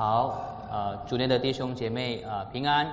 [0.00, 2.90] 好，呃，主内的弟兄姐妹啊，平安。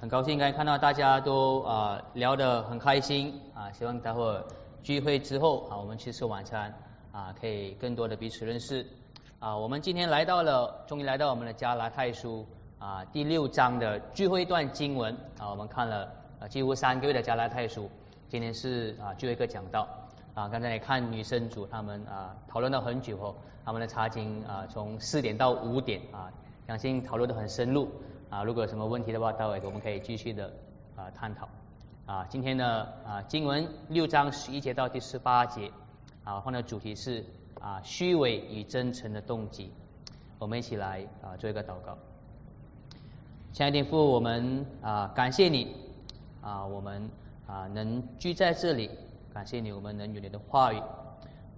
[0.00, 4.44] 很高兴刚才看到大家都啊聊得很开心啊，希望待会儿
[4.82, 6.74] 聚会之后啊，我们去吃晚餐
[7.12, 8.84] 啊，可以更多的彼此认识
[9.38, 9.56] 啊。
[9.56, 12.44] 我们今天来到了，终于来到我们的加拉太书
[12.80, 17.88] 啊第六章的聚会段经文啊，我们看了啊几乎三个月的加拉太书，
[18.28, 19.88] 今天是啊最后一个讲到
[20.36, 20.48] 啊。
[20.48, 26.30] 刚才也看女生组他们啊讨论了很久后，他们的查经啊从四点到五点啊，
[26.68, 27.88] 相信讨论的很深入。
[28.28, 30.52] 啊，如果有什么问题的话，待会我们可以继续的
[30.96, 31.48] 啊探讨。
[32.06, 35.70] 啊，今天呢啊经文六章十一节到第十八节
[36.24, 37.24] 啊，放的主题是
[37.60, 39.72] 啊虚伪与真诚的动机。
[40.38, 41.96] 我们一起来啊做一个祷告。
[43.52, 45.74] 亲爱的父，我们啊感谢你
[46.42, 47.08] 啊，我们
[47.46, 48.90] 啊能聚在这里，
[49.36, 50.82] 感谢你，我们能与你的话语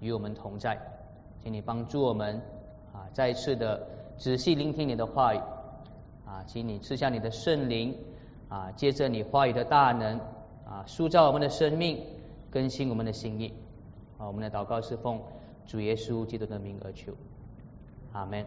[0.00, 0.76] 与我们同在，
[1.40, 2.42] 请你帮助我们
[2.92, 3.86] 啊再一次的
[4.16, 5.38] 仔细聆听你的话语。
[6.26, 7.96] 啊，请你赐下你的圣灵
[8.48, 10.18] 啊，借着你话语的大能
[10.68, 12.04] 啊，塑造我们的生命，
[12.50, 13.54] 更新我们的心意。
[14.18, 15.20] 啊，我们的祷告是奉
[15.64, 17.12] 主耶稣基督的名而求。
[18.12, 18.44] 阿门。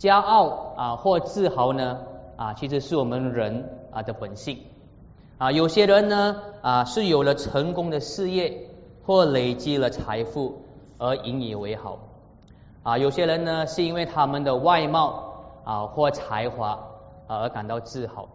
[0.00, 2.04] 骄傲啊或自豪呢
[2.36, 4.58] 啊，其实是我们人啊的本性。
[5.38, 8.68] 啊，有些人呢啊是有了成功的事业
[9.06, 10.62] 或累积了财富
[10.98, 11.98] 而引以为豪。
[12.82, 15.24] 啊，有些人呢是因为他们的外貌。
[15.64, 16.70] 啊，或才华
[17.26, 18.26] 啊而感到自豪。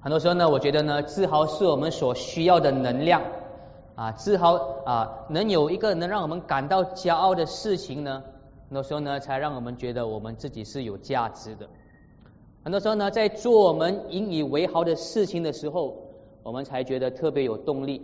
[0.00, 3.22] 很多时候呢，我觉得呢，自豪是我们所需要的能量
[3.94, 8.24] 啊，自豪啊，能有一个能让我们感到骄傲的事情呢，
[8.68, 11.68] 很多时候呢，才让我们觉得我们自己是有价值的。
[12.64, 15.96] 很多时候呢，在做我们引以为豪的事情的时候，
[16.42, 18.02] 我们才觉得特别有动力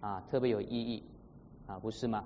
[0.00, 1.02] 啊，特别有意义
[1.66, 2.24] 啊，不是吗？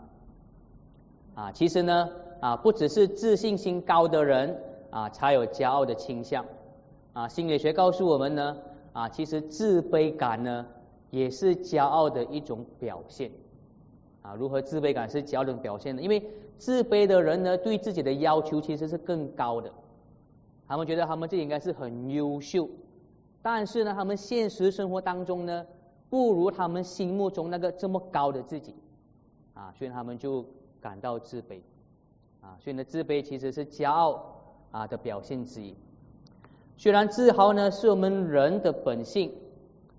[1.35, 2.09] 啊，其实呢
[2.41, 4.59] 啊，不只是自信心高的人。
[4.89, 6.47] 啊，才有骄傲的倾向。
[7.13, 8.57] 啊，心理学告诉我们呢，
[8.95, 10.65] 啊，其实自卑感呢，
[11.11, 13.31] 也是骄傲的一种表现。
[14.23, 16.00] 啊，如何自卑感是骄傲的表现呢？
[16.00, 16.23] 因为
[16.56, 19.71] 自卑的人呢，对自己的要求其实是更高的。
[20.66, 22.69] 他们觉得他们自己应该是很优秀，
[23.43, 25.66] 但是呢，他们现实生活当中呢，
[26.10, 28.75] 不如他们心目中那个这么高的自己。
[29.55, 30.44] 啊，所以他们就
[30.81, 31.60] 感到自卑。
[32.41, 34.32] 啊，所以呢，自卑其实是骄傲。
[34.72, 35.75] 啊的表现之一。
[36.76, 39.32] 虽然自豪呢是我们人的本性，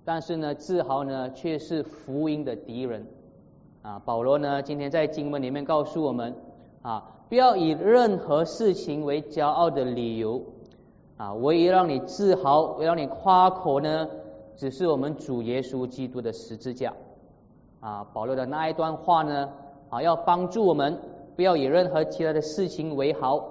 [0.06, 3.08] 但是呢自豪呢却是福音的敌人。
[3.82, 6.36] 啊，保罗呢今天在经文里面告诉我们
[6.84, 10.44] 啊，不要以任何事情为骄傲的理由。
[11.18, 14.08] 啊，唯一让你自豪、唯让你夸口呢，
[14.56, 16.94] 只是我们主耶稣基督的十字架。
[17.80, 19.50] 啊，保罗的那一段话呢，
[19.90, 21.00] 啊，要帮助我们
[21.36, 23.44] 不要以任何其他的事情为豪。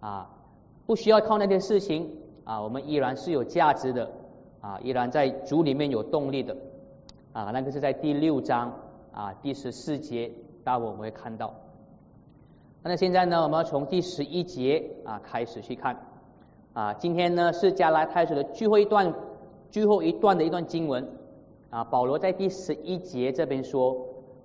[0.00, 0.30] 啊。
[0.86, 4.10] 不需要靠那些事情啊，我们依然是有价值的
[4.62, 6.56] 啊，依然在主里面有动力的
[7.34, 7.50] 啊。
[7.52, 8.72] 那个是在第六章
[9.12, 10.32] 啊第十四节，
[10.64, 11.52] 待会我们会看到。
[12.82, 15.94] 那现在呢，我们要从第十一节啊开始去看
[16.72, 16.94] 啊。
[16.94, 19.12] 今天呢是加拉太书的最后一段
[19.70, 21.06] 最后一段的一段经文
[21.70, 21.84] 啊。
[21.84, 23.96] 保罗在第十一节这边说，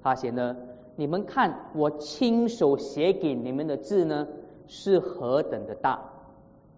[0.01, 0.55] 他写呢，
[0.95, 4.27] 你们看我亲手写给你们的字呢，
[4.67, 6.09] 是何等的大。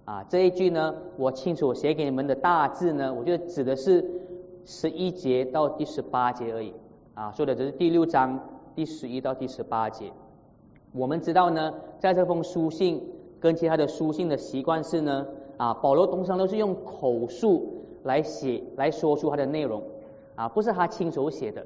[0.06, 4.06] 啊，这一句呢，我清楚写给你们的大字呢，我就指的是
[4.64, 6.72] 十一节到第十八节而已。
[7.16, 8.40] 啊，说的只是第六章
[8.76, 10.12] 第十一到第十八节。
[10.94, 13.02] 我们知道呢，在这封书信
[13.46, 15.24] 跟其他的书信的习惯是呢，
[15.58, 19.84] 啊，保罗通常都是用口述来写来说出他的内容，
[20.34, 21.64] 啊，不是他亲手写的，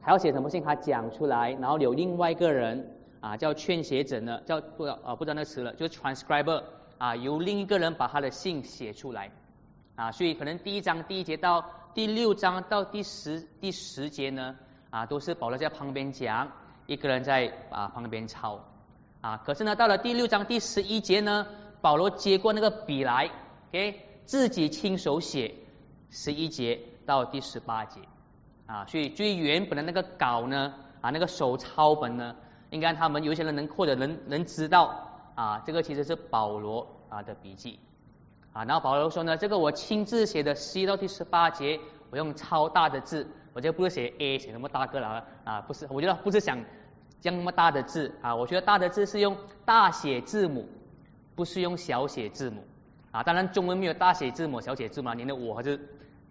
[0.00, 2.84] 还要写什么信，他讲出来，然后有另外一个人
[3.20, 6.60] 啊，叫劝写者呢，叫不啊不知道那词了，就是 transcriber。
[6.98, 9.28] 啊，由另一个人把他的信写出来，
[9.96, 14.56] 啊，所以可能第一章第一节到第六章到第十第十节呢，
[14.90, 16.48] 啊，都是保罗在旁边讲，
[16.86, 18.60] 一个人在啊旁边抄，
[19.22, 21.46] 啊，可是呢，到了第六章第十一节呢，
[21.80, 23.30] 保罗接过那个笔来
[23.70, 25.54] ，OK，自己亲手写
[26.10, 28.00] 十一节到第十八节，
[28.66, 32.36] 啊，所以最原本的那个稿呢，啊，那个手抄本呢，
[32.70, 35.08] 应该他们有些人能或者能能知道。
[35.34, 37.78] 啊，这个其实是保罗啊的笔记
[38.52, 41.80] 啊，然后保罗说呢，这个我亲自写的十一到第十八节，
[42.10, 46.62] 我用超大的字，我就不是写 A 写那么大个了啊，不是，我觉得不是想
[47.22, 49.34] 这么大的字啊，我觉得大的字是用
[49.64, 50.68] 大写字母，
[51.34, 52.62] 不是用小写字母。
[53.12, 55.78] 啊，当然中文没有大写字母、小写字母，你的我还是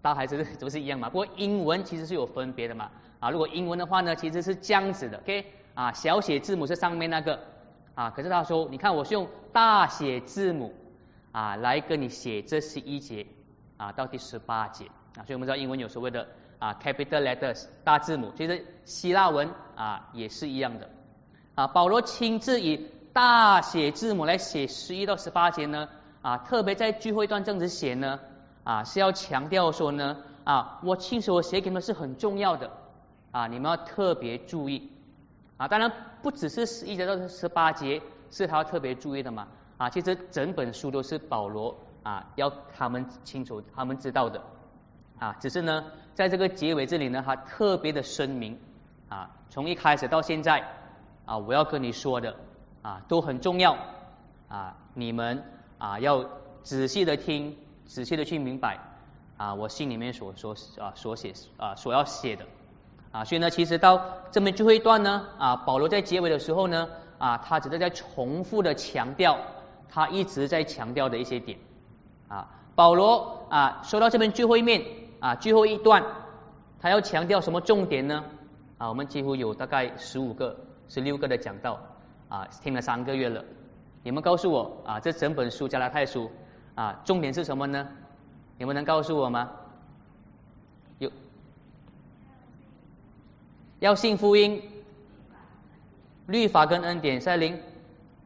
[0.02, 2.92] 大还是都是一样嘛，不过英文其实是有分别的嘛。
[3.20, 5.46] 啊，如果英文的话呢，其实是这样子的，OK？
[5.74, 7.40] 啊，小写字母是上面那个。
[7.94, 10.74] 啊，可是他说，你看我是用大写字母
[11.34, 13.28] 啊来跟你写这十一节
[13.78, 14.86] 啊到第十八节。
[15.18, 16.28] 啊，所以我们知道英文有所谓的
[16.62, 20.88] 啊 capital letters 大字母，其实希腊文啊也是一样的
[21.56, 21.66] 啊。
[21.66, 25.90] 保罗亲自以大写字母来写十一到十八节呢
[26.22, 28.20] 啊，特别在最后一段这样子写呢
[28.64, 32.72] 啊，是要强调说呢啊，我亲手写给你们是很重要的
[33.32, 34.92] 啊，你们要特别注意
[35.58, 35.92] 啊，当然。
[36.22, 38.00] 不只是十一节到十八节
[38.30, 39.48] 是他要特别注意的嘛
[39.78, 44.40] 啊，其实整本书都是保罗啊要他们清楚他们知道的
[45.18, 48.60] 啊，只是呢在这个结尾这里呢，他特别的声明
[49.10, 50.64] 啊，从一开始到现在
[51.26, 52.36] 啊，我要跟你说的
[52.82, 53.78] 啊都很重要
[54.48, 55.44] 啊，你们
[55.78, 56.26] 啊要
[56.64, 58.78] 仔细的听，仔细的去明白
[59.38, 62.46] 啊，我心里面所说啊所写啊所要写的。
[63.12, 66.88] 啊，所以呢，其实到这边最后一段呢，啊，保罗在结尾的时候呢，
[67.18, 69.38] 啊，他只是在重复的强调
[69.90, 71.60] 他一直在强调的一些点。
[72.30, 74.82] 啊，保罗啊，说到这边最后一面
[75.22, 76.04] 啊，最后一段，
[76.82, 78.22] 他要强调什么重点呢？
[78.78, 80.58] 啊，我们几乎有大概十五个、
[80.90, 81.80] 十六个的讲道，
[82.28, 83.46] 啊，听了三个月了。
[84.04, 86.30] 你们告诉我啊，这整本书加拉太书
[86.74, 87.88] 啊，重点是什么呢？
[88.58, 89.50] 你们能告诉我吗？
[90.98, 91.12] 有
[93.80, 94.62] 要信福音，
[96.26, 97.60] 律法跟恩典赛灵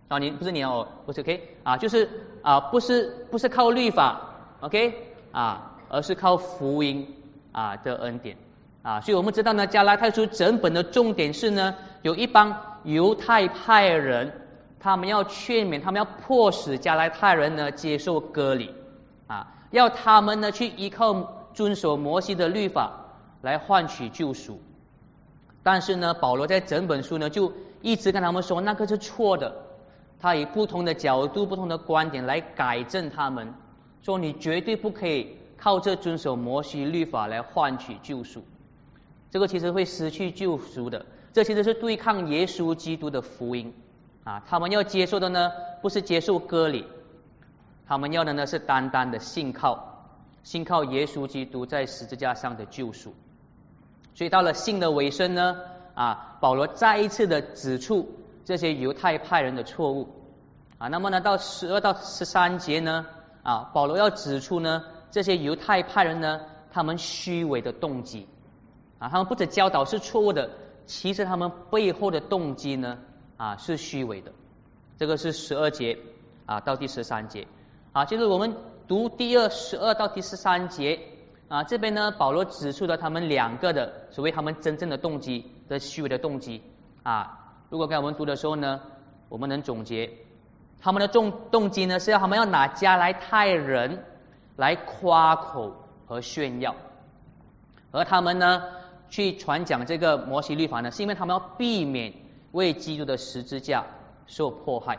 [0.08, 2.10] 啊，你不是你哦，不是 OK 啊，就是
[2.42, 4.22] 啊，不是不是靠律法
[4.62, 7.08] OK 啊，而是靠福音
[7.52, 8.36] 啊的恩典
[8.82, 14.32] 啊，所以我们知道呢，加拉太书整本的重点是呢，有一帮犹太派人，
[14.80, 18.74] 他们要劝勉，他们要迫使加拉太人呢接受割礼
[19.28, 22.92] 啊，要他们呢去依靠遵守摩西的律法
[23.42, 24.60] 来换取救赎。
[25.64, 27.52] 但是呢，保罗在整本书呢，就
[27.82, 29.52] 一直跟他们说那个是错的。
[30.18, 33.54] 他以不同的角度、不同的观点来改正他们，
[34.02, 38.46] 说你绝对不可以靠这遵守摩西律法来换取救赎。
[39.32, 41.08] 这个其实会失去救赎的。
[41.34, 43.74] 这其实是对抗耶稣基督的福音
[44.24, 44.44] 啊！
[44.48, 45.52] 他们要接受的呢，
[45.82, 46.86] 不是接受割礼，
[47.88, 50.06] 他们要的呢是单单的信靠，
[50.44, 53.16] 信靠耶稣基督在十字架上的救赎。
[54.14, 55.58] 所以到了信的尾声呢，
[55.96, 58.08] 啊，保罗再一次的指出
[58.46, 60.10] 这些犹太派人的错误，
[60.78, 63.08] 啊，那么呢，到十二到十三节呢，
[63.42, 64.84] 啊，保罗要指出呢，
[65.16, 66.42] 这些犹太派人呢，
[66.74, 68.28] 他们虚伪的动机，
[69.00, 70.50] 啊，他们不止教导是错误的，
[70.86, 72.98] 其实他们背后的动机呢，
[73.38, 74.30] 啊，是虚伪的。
[74.98, 75.98] 这个是十二节
[76.46, 77.48] 啊到第十三节，
[77.94, 78.58] 啊，就是我们
[78.90, 81.00] 读第二十二到第十三节。
[81.48, 86.62] 啊，这边呢，保罗指出了他们两个的所谓他们真正的动机的虚伪的动机
[87.04, 87.56] 啊。
[87.70, 88.82] 如果刚才我们读的时候呢，
[89.30, 90.12] 我们能总结
[90.82, 94.04] 他们的动动机呢，是要他们要拿加来泰人
[94.56, 95.74] 来夸口
[96.08, 96.76] 和炫耀，
[97.92, 98.64] 而他们呢
[99.10, 102.14] 去传讲这个摩西律法呢，是因为他们要避免
[102.52, 103.86] 为基督的十字架
[104.28, 104.98] 受迫害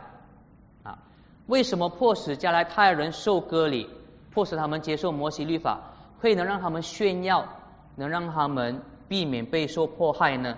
[0.83, 0.99] 啊。
[1.47, 3.89] 为什么迫使加来泰人受割礼，
[4.31, 5.79] 迫使他们接受摩西律法？
[6.19, 7.47] 会能让他们炫耀，
[7.95, 10.57] 能让他们避免被受迫害呢？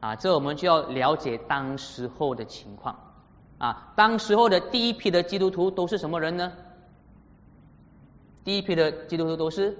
[0.00, 2.96] 啊，这我们就要了解当时候的情况
[3.58, 3.92] 啊。
[3.96, 6.52] 当时候的第一批的基督徒都是什么人呢？
[8.44, 9.76] 第一批的基督徒都是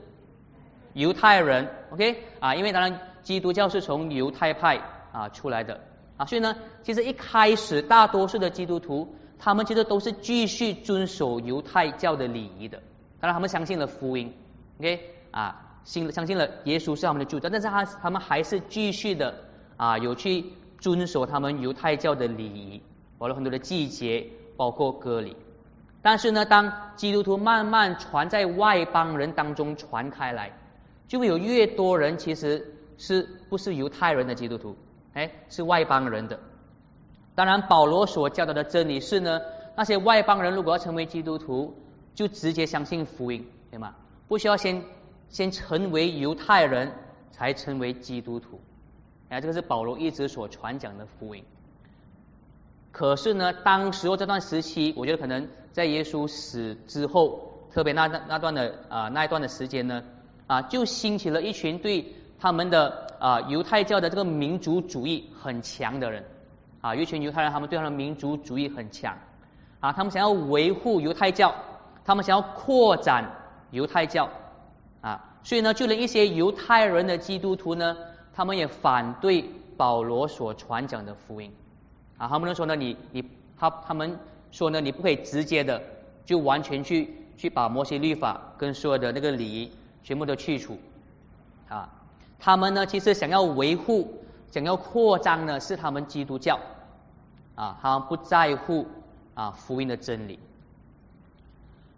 [0.93, 2.55] 犹太人，OK 啊？
[2.55, 4.81] 因为当然基督教是从犹太派
[5.13, 5.81] 啊出来的
[6.17, 12.79] 啊，所以呢，其实一开始大多数的基督徒，他们其实都是继续遵守犹太教的礼仪的，
[13.19, 14.33] 当然他们相信了福音。
[14.79, 15.01] OK
[15.31, 19.35] 啊，信相信了耶稣是他们的主，但是他他们还是继续的
[19.77, 20.45] 啊，有去
[20.79, 22.83] 遵守他们犹太教的礼仪，
[23.19, 24.27] 包括很多的季节，
[24.57, 25.37] 包括割礼。
[26.03, 30.51] 但是呢，当基督徒慢慢传在外邦人当中传开来，
[31.07, 34.77] 就会有越多人其实是不是犹太人的基督徒，
[35.15, 36.39] 哎，是外邦人的。
[37.35, 39.41] 当然，保罗所教导的真理是呢，
[39.77, 41.75] 那些外邦人如果要成为基督徒，
[42.15, 43.95] 就直接相信福音，对吗？
[44.29, 44.83] 不需要先
[45.29, 46.93] 先成为犹太人
[47.31, 48.61] 才成为基督徒，
[49.29, 51.45] 哎，这个是保罗一直所传讲的福音。
[52.91, 60.03] 可是呢，当时候这段时期，我觉得可能在耶稣死之后，特别那那段的啊那一段的时间呢，
[60.47, 66.25] 啊，就兴起了一群对他们的啊犹太教的这个民族主义很强的人，
[66.81, 69.17] 啊，一群犹太人他们对他的民族主义很强，
[69.81, 71.55] 啊，他们想要维护犹太教，
[72.05, 73.25] 他们想要扩展。
[73.73, 74.29] 犹太教。
[75.01, 77.97] 啊，所以呢，就连一些犹太人的基督徒呢，
[78.35, 79.43] 他们也反对
[79.79, 81.51] 保罗所传讲的福音。
[82.19, 83.25] 啊，他们说呢，你你
[83.59, 84.19] 他他们
[84.53, 85.83] 说呢，你不可以直接的
[86.25, 89.73] 就完全去去把摩西律法跟所有的那个礼仪
[90.05, 90.79] 全部都去除
[91.69, 91.89] 啊。
[92.39, 96.61] 他们呢，其实想要维护、想要扩张呢，是他们基督教
[97.57, 98.87] 啊，他们不在乎
[99.35, 100.39] 啊福音的真理。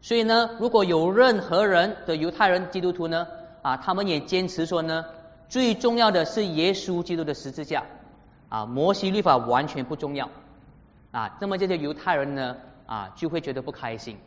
[0.00, 3.26] 所以呢，如果有任何人的犹太人基督徒呢，
[3.62, 5.04] 啊，他们也坚持说呢，
[5.49, 7.84] 最重要的是耶稣基督的十字架。
[8.50, 10.30] 啊，摩西律法完全不重要
[11.14, 12.56] 啊，那么这些犹太人呢
[12.87, 14.18] 啊就会觉得不开心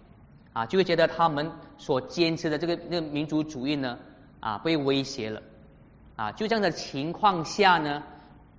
[0.53, 3.99] 啊，就会觉得他们所坚持的这个那个民族主义呢
[4.39, 5.41] 啊被威胁了
[6.15, 8.01] 啊，就这样的情况下呢，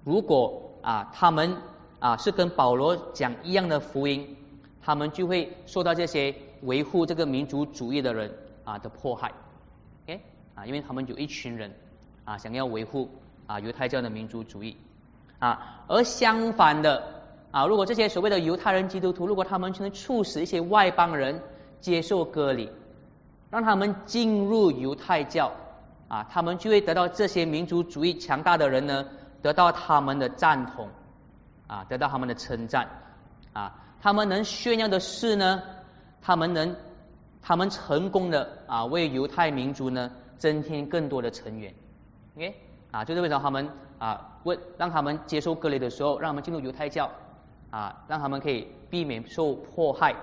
[0.05, 1.57] 如果啊他们
[2.01, 4.37] 啊是跟保罗讲一样的福音，
[4.83, 8.31] 他们就会受到这些维护这个民族主义的人
[8.63, 9.33] 啊的迫害
[10.05, 10.21] ，OK
[10.55, 11.75] 啊，因为他们有一群人
[12.27, 13.09] 啊想要维护
[13.47, 14.77] 啊犹太教的民族主义。
[15.39, 17.18] 啊，而相反的
[17.51, 21.41] 啊，如果这些所谓的犹太人基督徒，如果他们能促使一些外邦人
[21.81, 22.71] 接受割礼，
[23.51, 25.53] 让他们进入犹太教
[26.09, 29.07] 啊，他们就会得到这些民族主义强大的人呢，
[29.41, 30.89] 得到他们的赞同
[31.67, 32.89] 啊，得到他们的称赞
[33.55, 35.63] 啊，他们能炫耀的是呢，
[36.21, 36.77] 他们能
[37.41, 41.75] 他们成功的啊，为犹太民族呢增添更多的成员
[42.37, 42.55] ，OK
[42.91, 43.69] 啊，就是为什么他们。
[43.99, 47.11] 啊，为让他们接受割礼的时候，让他们进入犹太教，
[47.71, 50.15] 啊，让他们可以避免受迫害，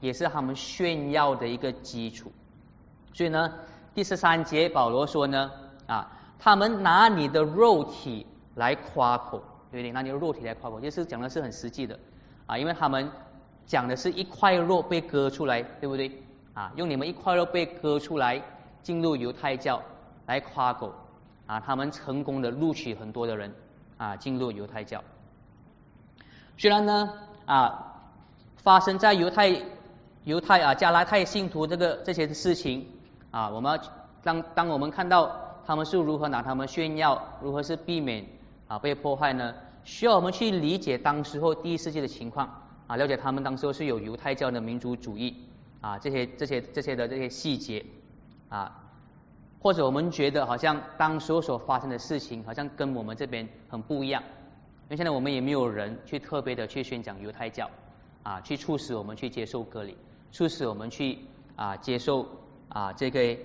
[0.00, 2.30] 也是他们炫耀的一个基础。
[3.12, 3.52] 所以呢，
[3.94, 5.50] 第十三节保罗说呢，
[5.86, 9.38] 啊，他们拿你的肉体来夸口，
[9.70, 9.92] 对不对？
[9.92, 11.98] 拿你的肉体来夸口，就是讲的是很实际的，
[12.46, 13.10] 啊，因为他们
[13.66, 16.10] 讲的是一块肉被割出来，对不对？
[16.54, 18.42] 啊，用你们一块肉被割出来
[18.82, 19.82] 进入犹太教
[20.26, 20.92] 来夸口。
[21.46, 23.54] 啊，他们成功的录取很多的人
[23.98, 25.00] 啊进入犹太教。
[26.56, 27.12] 虽然呢
[27.44, 28.02] 啊
[28.56, 29.62] 发生在犹太
[30.24, 32.86] 犹太啊加拉太信徒这个这些事情
[33.30, 33.78] 啊，我们
[34.22, 35.30] 当当我们看到
[35.66, 38.24] 他们是如何拿他们炫耀，如何是避免
[38.66, 39.54] 啊被迫害呢？
[39.84, 42.48] 需要我们去理解当时候第一世纪的情况
[42.88, 45.44] 啊，了解他们当时候是有犹太教的民族主义
[45.80, 47.84] 啊这些这些这些的这些细节
[48.48, 48.82] 啊。
[49.60, 54.22] 或者我们觉得好像当时候所发生的事情好像跟我们这边很不一样，
[54.88, 57.68] 因为现在我们也没有人去特别的去宣讲犹太教
[58.22, 59.96] 啊，去促使我们去接受割礼，
[60.30, 61.18] 促使我们去
[61.56, 62.26] 啊接受
[62.68, 63.36] 啊这个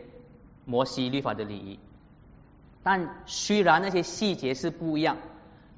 [0.65, 1.79] 摩西律法的礼仪。
[2.83, 5.17] 但虽然那些细节是不一样，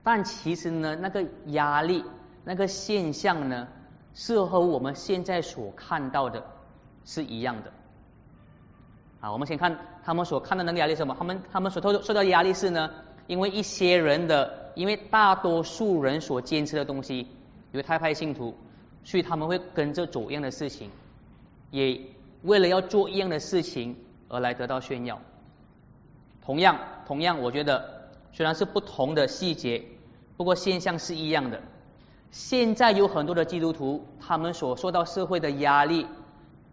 [0.03, 2.03] 但其实呢那个压力
[2.43, 3.67] 那个现象呢
[4.13, 6.46] 是和我们现在所看到的
[7.05, 7.72] 是一样的。
[9.22, 11.15] 啊，我们先看他们所看到那个压力是什么？
[11.17, 12.89] 他们他们所受受到压力是呢？
[13.27, 17.27] 因为一些人的，因为大多数人所坚持的东西，
[17.72, 18.56] 犹太派信徒，
[19.03, 20.89] 所以他们会跟着做一样的事情，
[21.72, 22.00] 也
[22.44, 23.96] 为了要做一样的事情
[24.30, 25.20] 而来得到炫耀。
[26.46, 29.84] 同样，同样，我觉得虽然是不同的细节，
[30.38, 31.62] 不过现象是一样的。
[32.32, 36.08] 现在有很多的基督徒，他们所受到社会的压力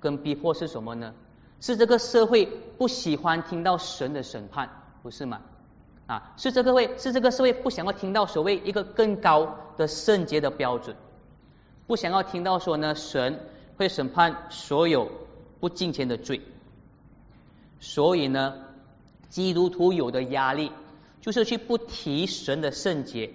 [0.00, 1.14] 跟逼迫是什么呢？
[1.60, 2.46] 是这个社会
[2.78, 4.70] 不喜欢听到神的审判，
[5.02, 5.42] 不是吗？
[6.10, 10.96] 啊，是这个会是这个社会不想要听到所谓一个更高的圣洁的标准，
[11.86, 15.08] 不想要听到说呢，神会审判所有
[15.60, 16.40] 不敬虔的罪。
[17.78, 18.54] 所以呢，
[19.28, 20.72] 基督徒有的压力
[21.20, 23.30] 就是去不提神的圣洁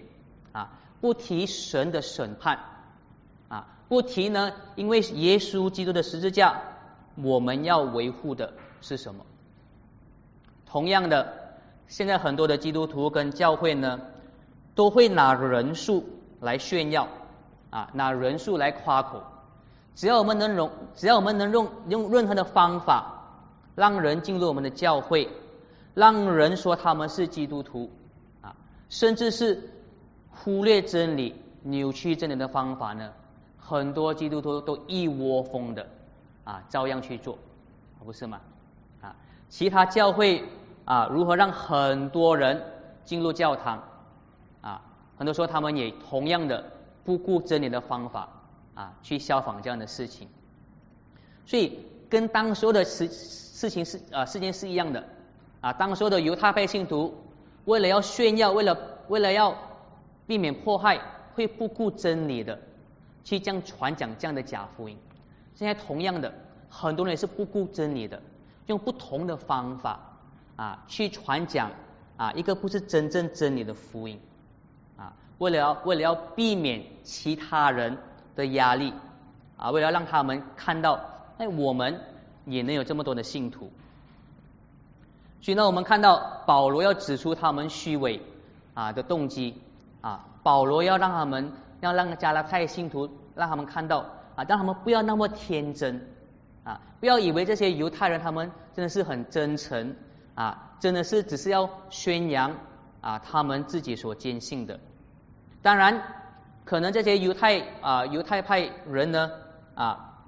[0.52, 2.60] 啊，不提神的审判
[3.48, 6.62] 啊，不提呢，因为耶稣基督的十字架。
[7.24, 8.52] 我们要维护的
[8.82, 9.26] 是什么？
[10.66, 11.45] 同样的，
[11.88, 14.00] 现在很多的基督徒跟教会呢，
[14.74, 16.04] 都会拿人数
[16.42, 17.08] 来炫耀
[17.70, 19.24] 啊，拿人数来夸口。
[19.96, 23.24] 只要我们能容，只要我们能用用任何的方法，
[23.76, 25.30] 让人进入我们的教会，
[25.94, 27.90] 让人说他们是基督徒
[28.42, 28.56] 啊，
[28.90, 29.70] 甚至是
[30.32, 33.12] 忽略真理、扭曲真理的方法呢，
[33.58, 35.88] 很多基督徒都一窝蜂的。
[36.44, 37.40] 啊，照样去做，
[38.06, 38.40] 不是吗？
[39.02, 39.16] 啊，
[39.50, 40.44] 其他教会
[40.86, 42.62] 啊，如何让很多人
[43.04, 43.84] 进入教堂？
[44.62, 44.82] 啊，
[45.18, 46.64] 很多时候他们也同样的
[47.04, 48.30] 不顾真理的方法
[48.76, 50.28] 啊，去效仿这样的事情。
[51.46, 55.04] 所以跟当时的事事情是啊，事件是一样的
[55.62, 55.74] 啊。
[55.74, 57.14] 当时的犹太派信徒
[57.66, 58.78] 为了要炫耀，为了
[59.08, 59.56] 为了要
[60.26, 61.00] 避免迫害，
[61.34, 62.58] 会不顾真理的
[63.24, 64.98] 去这样传讲这样的假福音。
[65.54, 66.34] 现在同样的，
[66.70, 68.22] 很多人也是不顾真理的，
[68.66, 70.00] 用不同的方法
[70.56, 71.72] 啊去传讲
[72.18, 74.20] 啊一个不是真正真理的福音
[74.98, 77.98] 啊，为了要为了要避免其他人
[78.36, 78.94] 的压力
[79.58, 81.00] 啊，为了让他们看到，
[81.38, 82.00] 哎，我们
[82.46, 83.72] 也能有这么多的信徒。
[85.42, 88.22] 所以呢，我们看到保罗要指出他们虚伪
[88.74, 89.62] 啊的动机
[90.02, 96.08] 啊，保罗要让他们要让加拉太信徒让他们看到啊，让他们不要那么天真
[96.64, 99.96] 啊，不要以为这些犹太人他们真的是很真诚
[100.36, 102.56] 啊，真的是只是要宣扬
[103.02, 104.80] 啊他们自己所坚信的。
[105.62, 106.04] 当然，
[106.64, 109.32] 可能这些犹太啊犹太派人呢
[109.74, 110.20] 啊，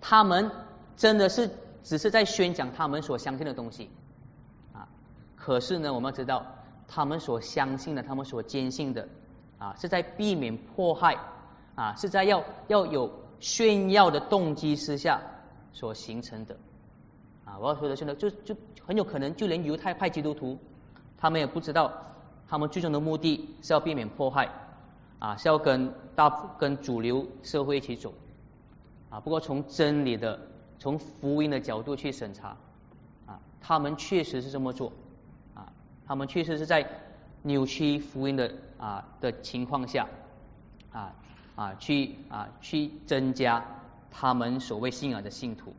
[0.00, 0.50] 他们
[0.96, 1.50] 真的是
[1.82, 3.90] 只是在宣讲他们所相信的东西
[4.72, 4.88] 啊。
[5.36, 6.44] 可是呢，我们要知道，
[6.86, 9.08] 他们所相信的，他们所坚信的，
[9.58, 11.16] 啊，是在避免迫害，
[11.74, 13.10] 啊，是在要要有
[13.40, 15.20] 炫耀的动机之下
[15.72, 16.56] 所形成的，
[17.52, 18.56] 啊，我要说的是呢，就就
[18.86, 20.56] 很有可能，就连犹太派基督徒，
[21.18, 21.92] 他们也不知道，
[22.48, 24.48] 他们最终的目的是要避免迫害，
[25.18, 28.14] 啊，是要跟大跟主流社会一起走，
[29.10, 30.40] 啊，不过从真理的、
[30.78, 32.56] 从福音的角度去审查，
[33.26, 34.90] 啊，他们确实是这么做。
[35.54, 35.70] 啊
[36.04, 36.86] 他们确实是在
[37.42, 40.06] 扭曲福音的啊的情况下
[40.90, 41.14] 啊
[41.54, 43.64] 啊去啊去增加
[44.10, 45.72] 他们所谓信仰的信徒，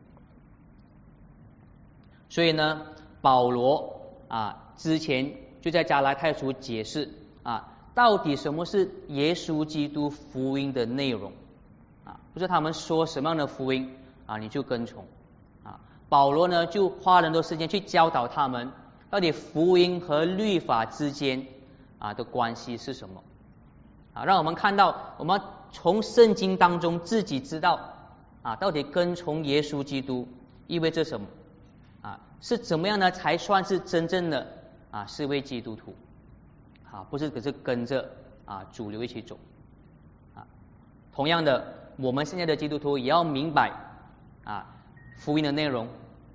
[2.28, 2.82] 所以呢，
[3.20, 7.08] 保罗啊之前就在加拉太书解释
[7.42, 11.32] 啊到底什么是耶稣基督福音的内容
[12.04, 15.04] 啊，不是他们说什么样的福音啊你就跟从
[15.62, 18.70] 啊，保罗呢就花很多时间去教导他们。
[19.10, 21.46] 到底福音和律法之间
[22.00, 23.22] 啊的关系是什么？
[24.12, 25.40] 啊，让我们看到，我们
[25.70, 27.78] 从圣经当中自己知道
[28.42, 30.26] 啊，到底跟从耶稣基督
[30.66, 31.28] 意味着什么？
[32.44, 33.10] 是怎么样呢？
[33.10, 34.46] 才算是真正的
[34.90, 35.94] 啊是位基督徒？
[36.92, 38.06] 啊，不是只是跟着
[38.44, 39.38] 啊主流一起走？
[40.34, 40.44] 啊，
[41.10, 43.72] 同样的，我们现在的基督徒也要明白
[44.44, 44.66] 啊
[45.16, 45.88] 福音的内容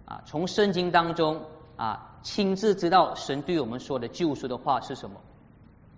[0.06, 1.40] 啊，从圣经当中
[1.78, 2.08] 啊。
[2.22, 5.22] 亲自知道神对我们说的救赎的话是什么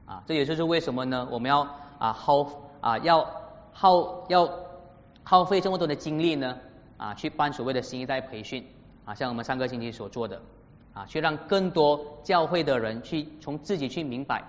[0.05, 0.21] 啊？
[0.27, 1.27] 这也就是为什么呢？
[1.31, 1.61] 我们要
[1.97, 2.47] 啊耗
[2.79, 3.27] 啊要
[3.73, 4.47] 耗要
[5.23, 6.59] 耗费这么多的精力呢
[6.97, 8.63] 啊去办所谓的新一代培训
[9.05, 10.41] 啊，像我们上个星期所做的
[10.93, 14.43] 啊，去让更多教会的人去从自己去明白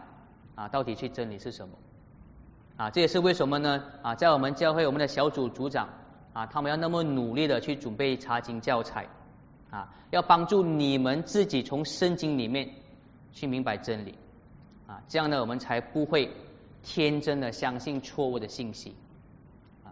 [0.54, 1.74] 啊到底去真理是什么
[2.76, 2.90] 啊？
[2.90, 4.14] 这也是为什么呢啊？
[4.14, 5.88] 在我们教会我们的小组组长
[6.32, 9.06] 啊，他们要那么努力的去准备查经教材。
[9.70, 12.68] 啊，要帮助你们自己从圣经里面
[13.32, 14.14] 去明白真理
[14.86, 16.30] 啊，这样呢，我们才不会
[16.82, 18.94] 天真的相信错误的信息
[19.82, 19.88] 啊。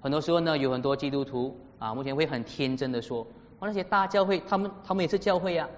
[0.00, 3.26] 很多时候呢，有很多基督徒啊，目前会很天真的说，
[3.66, 5.68] 那些大教会，他们他们也是教会呀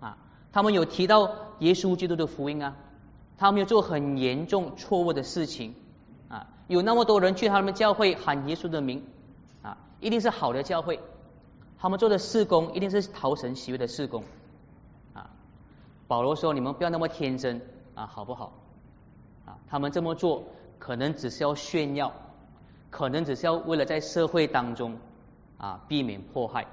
[0.00, 0.16] 啊，
[0.52, 2.76] 他们有提到耶稣基督的福音啊，
[3.38, 5.74] 他们有做很严重错误的事情
[6.28, 9.04] 啊，有那么多人去他们教会喊耶稣的名
[9.62, 11.00] 啊，一定是好的教会。
[11.78, 14.22] 他们做的事工一定是讨神喜悦的事工
[15.14, 15.28] 啊！
[16.06, 17.60] 保罗说：“你们不要那么天真
[17.96, 18.52] 啊，好不好？
[19.46, 20.44] 啊，他们这么做
[20.78, 22.12] 可能只是要炫耀，
[22.88, 24.96] 可能只是要为了在社会当中
[25.58, 26.68] 啊避免迫害！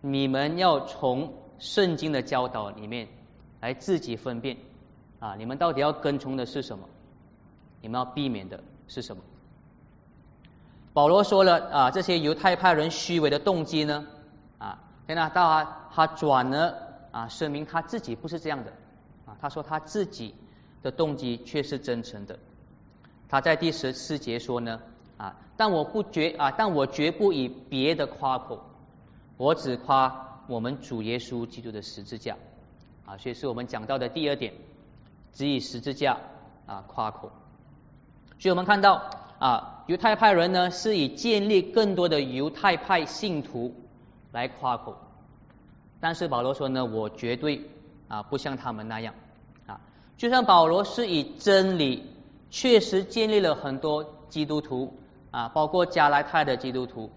[0.00, 3.08] 你们要从圣经的教导里面
[3.60, 4.56] 来自己分辨
[5.18, 6.88] 啊，你们到底要跟从的是什么？
[7.80, 9.22] 你们要避免的是什么？”
[10.94, 14.06] 保罗说了啊，这些犹太派人虚伪的动机呢
[14.58, 16.74] 啊，现在到他他转了
[17.12, 18.72] 啊，声明他自己不是这样的
[19.26, 20.34] 啊，他说他自己
[20.82, 22.38] 的动机却是真诚的。
[23.28, 24.80] 他在第十四节说呢
[25.18, 28.64] 啊，但我不绝啊，但我绝不以别的夸口，
[29.38, 32.36] 我只夸我们主耶稣基督的十字架
[33.06, 34.52] 啊，所以是我们讲到的第二点，
[35.32, 36.18] 只以十字架
[36.66, 37.32] 啊夸口。
[38.38, 39.10] 所以我们看到。
[39.38, 43.72] 啊，犹太派人呢是以建立更多的犹太派信徒
[44.32, 44.96] 来夸口，
[46.00, 47.70] 但是保罗说呢，我绝对
[48.08, 49.14] 啊不像他们那样
[49.68, 49.80] 啊，
[50.16, 52.04] 就像保罗是以真理
[52.50, 54.92] 确实建立了很多基督徒
[55.30, 57.08] 啊，包括加来泰的基督徒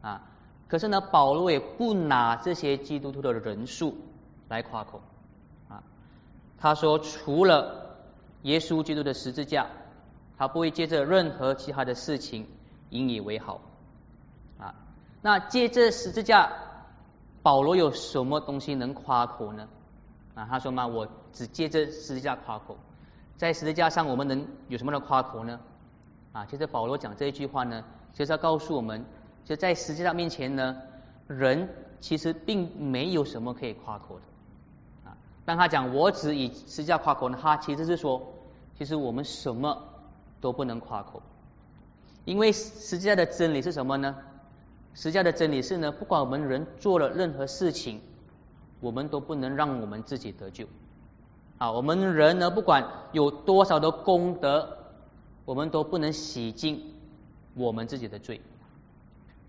[0.00, 0.28] 啊，
[0.70, 3.96] 可是呢，保罗也不拿这些基督徒的人数
[4.48, 5.02] 来夸口
[5.68, 5.82] 啊，
[6.56, 7.96] 他说除了
[8.42, 9.66] 耶稣基督的十字架。
[10.40, 12.46] 他不会借着任何其他的事情
[12.88, 13.60] 引以为豪
[14.58, 14.74] 啊。
[15.20, 16.50] 那借这十字架，
[17.42, 19.68] 保罗有什么东西能夸口呢？
[20.34, 22.78] 啊，他说嘛，我只借这十字架夸口，
[23.36, 25.60] 在十字架上我们能有什么的夸口呢？
[26.32, 29.04] 啊，其实保罗讲这一句话呢，就是要告诉我们，
[29.50, 30.76] 就在十字架面前呢，
[31.26, 35.16] 人其实并没有什么可以夸口的啊。
[35.44, 38.22] 当他讲我只以十字架夸口呢，他其实是说。
[38.78, 39.76] 其实我们什么
[40.40, 41.20] 都不能夸口，
[42.24, 44.16] 因为十字架的真理是什么呢？
[44.94, 48.00] 十字架的真理是呢，不管我们人做了任何事情，
[48.78, 50.64] 我们都不能让我们自己得救。
[51.58, 54.78] 啊，我们人呢，不管有多少的功德，
[55.44, 56.94] 我们都不能洗净
[57.54, 58.40] 我们自己的罪。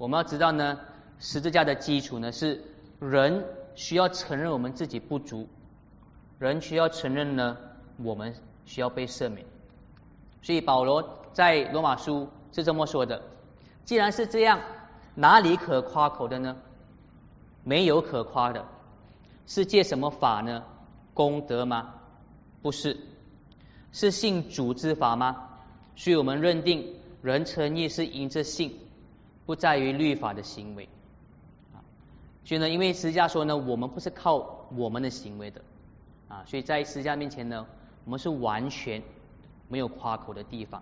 [0.01, 0.79] 我们要知道呢，
[1.19, 2.63] 十字架的基础呢是
[2.99, 5.47] 人需要承认我们自己不足，
[6.39, 7.55] 人需要承认呢
[7.97, 8.33] 我们
[8.65, 9.45] 需要被赦免。
[10.41, 13.21] 所以保罗在罗马书是这么说的：
[13.85, 14.61] 既然是这样，
[15.13, 16.57] 哪里可夸口的呢？
[17.63, 18.65] 没有可夸的，
[19.45, 20.63] 是借什么法呢？
[21.13, 21.93] 功德吗？
[22.63, 22.97] 不是，
[23.91, 25.49] 是信主之法吗？
[25.95, 28.79] 所以我们认定人称义是因着信，
[29.45, 30.87] 不在于律法的行为。
[31.73, 31.79] 啊，
[32.43, 35.61] 所以呢，因为十字架说呢，我们不是靠我们的行为的
[36.27, 37.65] 啊，所以在十字架面前呢，
[38.05, 39.01] 我们是完全
[39.67, 40.81] 没有夸口的地方。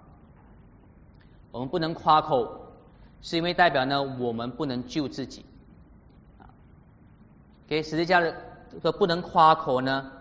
[1.51, 2.61] 我们不能夸口，
[3.21, 5.45] 是因为代表呢，我们不能救自己。
[6.39, 6.49] 啊，
[7.67, 8.35] 给十字架的
[8.71, 10.11] 这个不能夸口呢，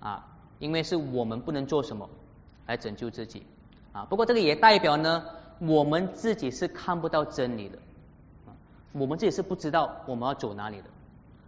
[0.00, 0.24] 啊。
[0.60, 2.10] 因为是我们不能做什么
[2.66, 3.46] 来拯救自己
[3.92, 5.24] 啊，不过这个也代表呢，
[5.60, 7.78] 我们自己是看不到真理的，
[8.92, 10.84] 我们自己是不知道我们要走哪里的。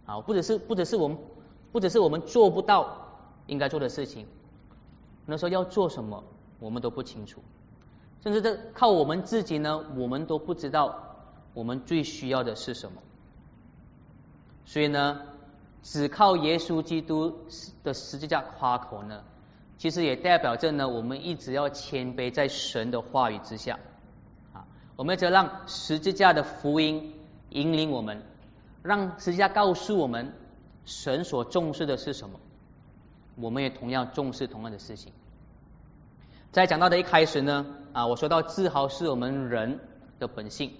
[0.05, 1.17] 啊，不只是不只是我们，
[1.71, 3.07] 不只是我们做不到
[3.47, 4.25] 应该做的事情，
[5.25, 6.23] 那时候要做什么
[6.59, 7.41] 我们都不清楚，
[8.23, 11.15] 甚至这靠我们自己呢，我们都不知道
[11.53, 13.01] 我们最需要的是什么，
[14.65, 15.21] 所以呢。
[15.83, 17.35] 只靠耶稣基督
[17.83, 19.23] 的十字架夸口呢，
[19.79, 23.79] 其实也代表着呢，我们一直要谦卑在神的话语之下，
[24.95, 27.13] 我们要让十字架的福音
[27.49, 28.21] 引领我们，
[28.83, 30.33] 让十字架告诉我们
[30.85, 32.39] 神所重视的是什么，
[33.35, 35.11] 我们也同样重视同样的事情。
[36.51, 39.79] 在讲到的一开始呢，啊，我说到自豪是我们人
[40.19, 40.71] 的本性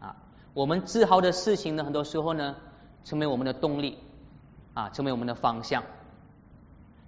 [0.00, 0.16] 啊，
[0.54, 2.56] 我们自豪的事情呢，很多时候呢，
[3.04, 3.98] 成为我们的动力。
[4.74, 5.84] 啊，成为我们的方向。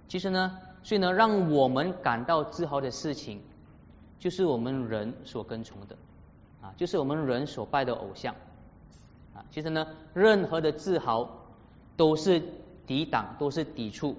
[0.07, 3.41] 其实呢，所以呢，让我们感到自豪的事情，
[4.19, 5.95] 就是我们人所跟从的，
[6.65, 8.33] 啊，就是我们人所拜的偶像。
[9.35, 11.29] 啊，其实呢，任何的自豪
[11.95, 12.41] 都是
[12.87, 14.15] 抵挡，都是抵触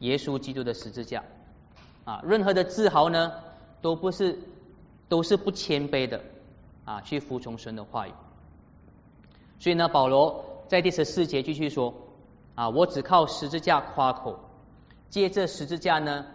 [0.00, 1.22] 耶稣基督的十字架。
[2.04, 3.32] 啊，任何的自豪呢，
[3.80, 4.38] 都不是，
[5.08, 6.20] 都是不谦卑的，
[6.84, 8.12] 啊，去服从神的话语。
[9.60, 11.94] 所以呢，保罗在第十四节继续说。
[12.56, 12.68] 啊！
[12.68, 14.38] 我只靠十字架夸口，
[15.08, 16.26] 借这十字架呢，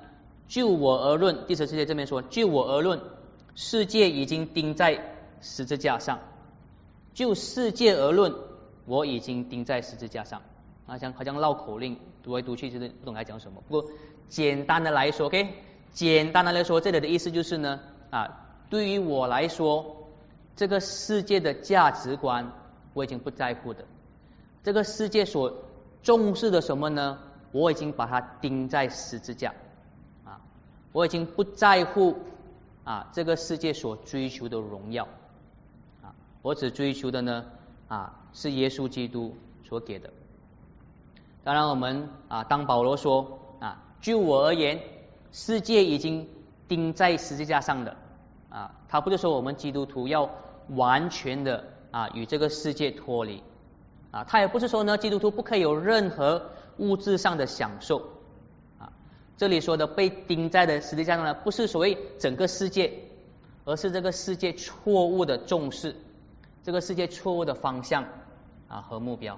[0.47, 2.99] 就我而论，第十四节这边说，就我而论，
[3.53, 5.14] 世界已经钉在
[5.45, 6.17] 十字架上；
[7.13, 8.33] 就世界而论，
[8.85, 10.41] 我已经钉在十字架上。
[10.87, 13.61] 好像好像绕口令，读来读去就是不懂该讲什么。
[13.67, 13.91] 不过
[14.27, 15.53] 简单的来说，OK，
[15.91, 17.79] 简单的来说，这里的意思就是呢，
[18.09, 20.09] 啊，对于我来说，
[20.55, 22.51] 这个世界的价值观
[22.93, 23.85] 我已经不在乎的，
[24.63, 25.53] 这个世界所。
[26.03, 27.17] 重视的什么呢？
[27.51, 29.55] 我已经把它钉在十字架
[30.23, 30.39] 啊！
[30.91, 32.15] 我已经不在乎
[32.83, 35.07] 啊这个世界所追求的荣耀！
[36.45, 37.43] 我只追求的呢
[37.87, 39.35] 啊是耶稣基督
[39.67, 40.11] 所给的。
[41.43, 44.79] 当然，我们啊当保罗说啊，就我而言，
[45.31, 46.29] 世界已经
[46.67, 47.97] 钉在十字架上了
[48.51, 50.29] 啊，他不是说我们基督徒要
[50.69, 53.41] 完全的啊与这个世界脱离。
[54.11, 58.07] 啊，他也不是说呢，基督徒不可以有任何物质上的享受
[58.77, 58.93] 啊。
[59.35, 62.93] 这里说的被钉在的十字架上呢，不是所谓整个世界，
[63.63, 65.95] 而是这个世界错误的重视，
[66.65, 68.03] 这个世界错误的方向
[68.67, 69.37] 啊和目标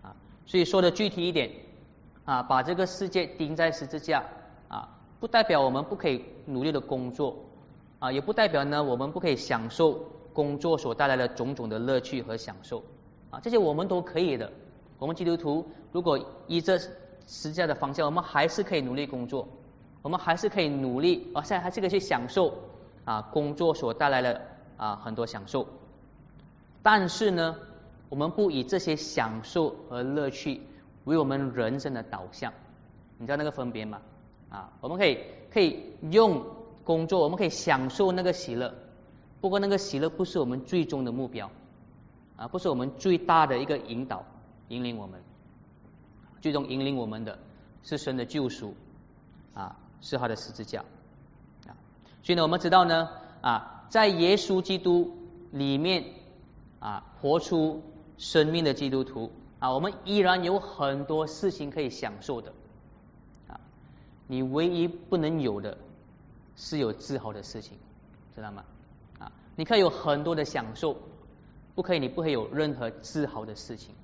[0.00, 0.16] 啊。
[0.46, 1.50] 所以说的具体一点
[2.24, 4.24] 啊，把这个世界钉在十字架
[4.66, 4.88] 啊，
[5.20, 7.36] 不代表我们不可以努力的工作
[7.98, 9.92] 啊，也不代表呢我们不可以享受
[10.32, 12.82] 工作所带来的种种的乐趣和享受。
[13.30, 14.50] 啊，这些我们都可以的。
[14.98, 16.88] 我们基督徒如果依这十
[17.26, 19.46] 字架的方向，我们还是可以努力工作，
[20.00, 22.54] 我们还是可以努力啊，且还是可以去享受
[23.04, 24.40] 啊工作所带来的
[24.78, 25.66] 啊很多享受。
[26.82, 27.56] 但是呢，
[28.08, 30.60] 我们不以这些享受和乐趣
[31.04, 32.52] 为我们人生的导向。
[33.18, 34.00] 你知道那个分别吗？
[34.50, 35.18] 啊，我们可以
[35.52, 36.44] 可以用
[36.84, 38.74] 工作，我们可以享受那个喜乐，
[39.40, 41.50] 不过那个喜乐不是我们最终的目标。
[42.36, 44.24] 啊，不是我们最大的一个引导，
[44.68, 45.20] 引领我们，
[46.40, 47.38] 最终引领我们的
[47.82, 48.74] 是神的救赎
[49.54, 50.80] 啊，是他的十字架
[51.68, 51.76] 啊。
[52.22, 53.08] 所以呢，我们知道呢
[53.42, 55.16] 啊，在耶稣基督
[55.52, 56.04] 里面
[56.82, 57.80] 啊，活出
[58.18, 62.52] 生命的基督徒啊，我们依然有很多事情可以享受的
[63.46, 63.60] 啊。
[64.26, 65.78] 你唯一不能有的
[66.56, 67.78] 是有自豪的事情，
[68.34, 68.64] 知道吗？
[69.20, 70.96] 啊，你可以有很多的享受，
[71.76, 73.94] 不可以，你不会有任何自豪的事情，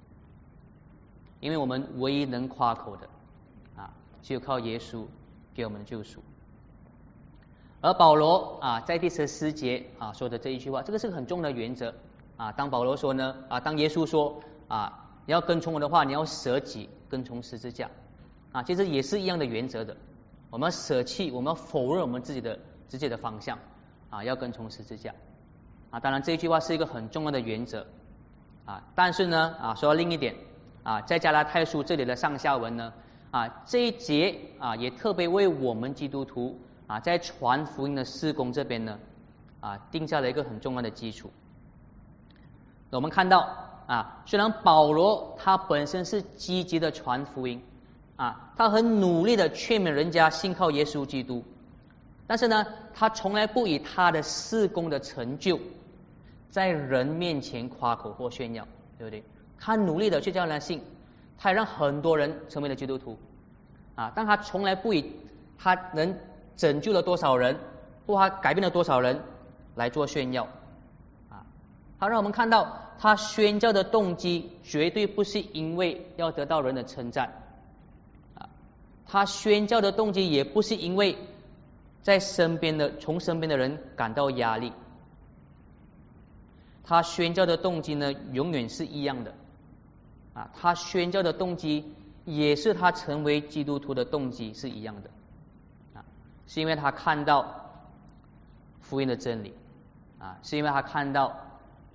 [1.40, 3.08] 因为我们唯一能夸口的
[3.76, 5.04] 啊，只有靠耶稣
[5.52, 6.22] 给我们的救赎。
[7.80, 11.92] 而保罗啊，在第十四节啊说的这一句话，这个是个很重要的原则
[12.38, 12.50] 啊。
[12.52, 17.90] 当保罗说呢啊，当耶稣说啊，你要跟从我的话，你要舍己跟从十字架
[18.52, 19.94] 啊，其实也是一样的原则的。
[20.48, 23.58] 我们要舍弃，我们要否认我们自己的自己的方向
[24.08, 25.14] 啊，要跟从十字架
[25.90, 26.00] 啊。
[26.00, 27.86] 当然这一句话是一个很重要的原则
[28.64, 28.82] 啊。
[28.94, 30.34] 但是呢啊，说到另一点
[30.82, 32.94] 啊，在加拉太书这里的上下文呢
[33.30, 36.58] 啊，这一节啊也特别为我们基督徒。
[36.88, 38.98] 啊，在传福音的施工这边呢，
[39.60, 41.30] 啊，定下了一个很重要的基础。
[42.90, 43.48] 我们看到
[43.86, 47.62] 啊，虽然保罗他本身是积极的传福音，
[48.16, 51.44] 啊，他很努力的劝勉人家信靠耶稣基督，
[52.26, 55.58] 但是呢，他从来不以他的事工的成就
[56.50, 58.66] 在人面前夸口或炫耀，
[58.98, 59.22] 对不对？
[59.58, 60.82] 他努力的去叫人信，
[61.38, 63.18] 他也让很多人成为了基督徒，
[63.94, 65.12] 啊，但他从来不以
[65.58, 66.16] 他能。
[66.58, 67.56] 拯救了多少人，
[68.04, 69.22] 或他改变了多少人
[69.76, 70.48] 来做炫耀？
[71.98, 77.32] 他让我们看到，他宣教的动机绝对不是因为要得到人的称赞。
[78.36, 78.48] 啊，
[79.06, 81.18] 他宣教的动机也不是因为
[82.02, 84.72] 在身边的从身边的人感到压力，
[86.84, 89.34] 他宣教的动机呢，永远是一样的。
[90.34, 91.92] 啊，他宣教的动机
[92.24, 95.10] 也是他成为基督徒的动机是一样的。
[95.94, 96.04] 啊
[96.46, 97.70] 是因为他看到
[98.80, 99.52] 福音的真理。
[100.20, 101.36] 啊，是因为他看到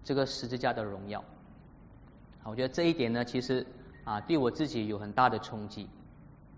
[0.04, 1.24] 这个十字架的荣耀。
[2.44, 3.66] 我觉得这一点呢，其实
[4.04, 5.88] 啊，对我自己有很大的冲击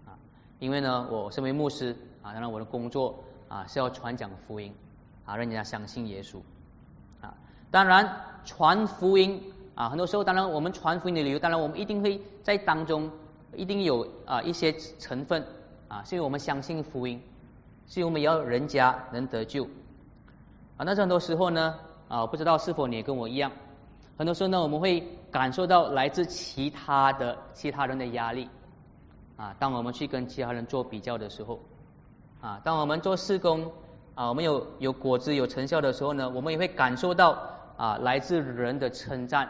[0.05, 0.17] 啊，
[0.59, 4.73] 因为呢，我身为牧师啊，当然我的工作啊是要传讲福音
[5.25, 6.39] 啊，让人家相信耶稣
[7.21, 7.33] 啊。
[7.69, 9.41] 当然传福音
[9.75, 13.11] 啊，很多时候，当然我们传福音的理由，当然我们一定会在当中
[13.55, 15.45] 一定有啊一些成分
[15.87, 17.21] 啊，是因为我们相信福音。
[17.87, 19.63] 是因为我们要人家能得救
[20.75, 20.81] 啊！
[20.83, 21.75] 那很多时候呢
[22.07, 23.51] 啊，不知道是否你也跟我一样，
[24.17, 28.49] 很多时候呢，我们会感受到来自其他的其他人的压力
[29.37, 29.55] 啊。
[29.59, 31.59] 当我们去跟其他人做比较的时候
[32.41, 33.71] 啊，当我们做施工
[34.13, 37.37] 啊，我们有有果子有成效的时候呢，我们也会感受到
[37.77, 39.49] 啊，来自人的称赞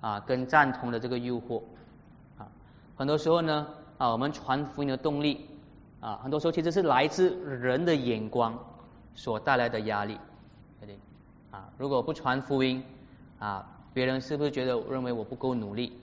[0.00, 1.62] 啊，跟赞同的这个诱惑
[2.38, 2.48] 啊。
[2.96, 3.66] 很多时候呢
[3.98, 5.46] 啊，我们传福音的动力。
[6.00, 8.58] 啊，很多时候其实是来自人的眼光
[9.14, 10.18] 所带来的压力，
[11.50, 12.82] 啊，如果不传福音，
[13.38, 15.98] 啊，别人是不是觉得认为我不够努力？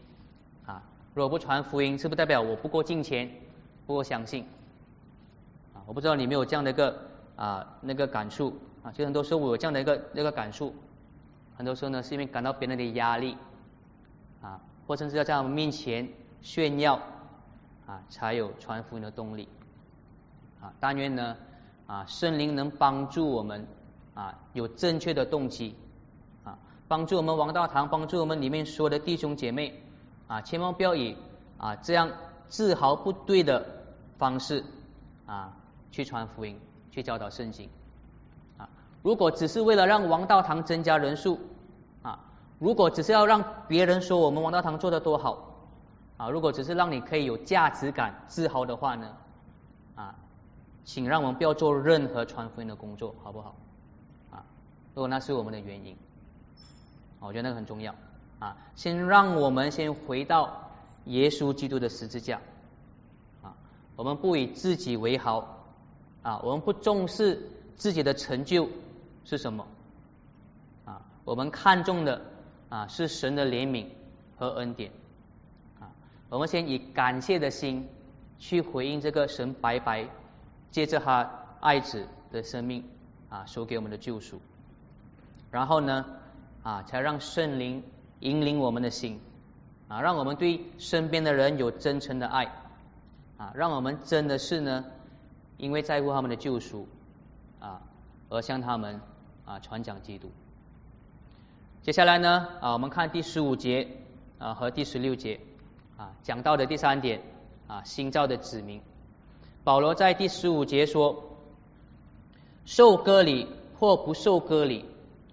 [0.65, 0.81] 啊，
[1.13, 3.29] 如果不传福音，是不是代表我不够敬虔、
[3.85, 4.45] 不够相信？
[5.73, 6.99] 啊，我不知道你没有这样的一个
[7.35, 10.75] 啊那个感触啊，就很多时候我有这样的一个那个感触，
[11.55, 13.37] 很多时候呢是因为感到别人的压力，
[14.41, 16.07] 啊，或甚至要在我们面前
[16.41, 16.99] 炫耀，
[17.85, 19.47] 啊，才有传福音的动力。
[20.59, 21.37] 啊，但愿呢，
[21.85, 23.65] 啊，圣灵能帮助我们
[24.17, 25.75] 啊，有正确的动机
[26.43, 29.79] 啊，帮助我们王道堂，帮助我们里面所有的弟兄姐妹
[30.25, 31.15] 啊，千万不要以
[31.59, 32.09] 啊这样
[32.47, 33.63] 自豪不对的
[34.17, 34.63] 方式
[35.27, 35.53] 啊
[35.91, 37.69] 去传福音，去教导圣经
[38.57, 38.67] 啊。
[39.03, 41.39] 如果只是为了让王道堂增加人数
[42.01, 42.19] 啊，
[42.57, 45.59] 如果只是要让别人说我们王道堂做的多好
[46.17, 49.13] 啊，如果只是让你可以有价值感、自豪的话呢，
[49.93, 50.15] 啊。
[50.83, 53.53] 请让我们不要做任何传福音的工作，好不好？
[54.97, 55.95] 如果那是我们的原因，
[57.19, 57.93] 我觉得那个很重要
[58.39, 58.57] 啊。
[58.73, 60.71] 先让我们先回到
[61.05, 62.41] 耶稣基督的十字架
[63.43, 63.53] 啊，
[63.95, 65.67] 我们不以自己为豪
[66.23, 68.67] 啊，我们不重视自己的成就
[69.23, 69.67] 是什么
[70.85, 72.19] 啊，我们看重的
[72.69, 73.85] 啊是神的怜悯
[74.35, 74.91] 和恩典
[75.79, 75.93] 啊，
[76.29, 77.87] 我们先以感谢的心
[78.39, 80.09] 去回应这个神白白。
[80.71, 82.83] 借着他爱子的生命
[83.29, 84.41] 啊，所给我们的救赎，
[85.57, 86.05] 然后呢
[86.61, 87.81] 啊，才让圣灵
[88.19, 89.19] 引领我们的心
[89.87, 92.45] 啊，让我们对身边的人有真诚的爱
[93.37, 94.85] 啊，让我们真的是呢，
[95.57, 96.87] 因为在乎他们的救赎
[97.59, 97.81] 啊，
[98.29, 99.01] 而向他们
[99.45, 100.29] 啊传讲基督。
[101.81, 103.87] 接下来呢啊，我们看第十五节
[104.37, 105.39] 啊和第十六节
[105.97, 107.19] 啊讲到的第三点
[107.65, 108.79] 啊，新造的子民。
[109.63, 111.35] 保罗在第十五节说
[112.63, 113.47] ：“受割礼
[113.79, 114.85] 或不受割礼